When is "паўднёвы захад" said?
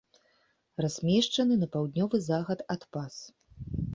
1.77-2.59